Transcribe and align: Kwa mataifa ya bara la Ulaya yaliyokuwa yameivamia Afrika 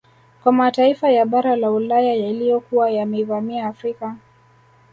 Kwa 0.43 0.51
mataifa 0.51 1.09
ya 1.09 1.25
bara 1.25 1.55
la 1.55 1.71
Ulaya 1.71 2.13
yaliyokuwa 2.13 2.89
yameivamia 2.91 3.67
Afrika 3.67 4.15